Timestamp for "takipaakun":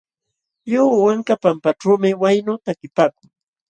2.65-3.27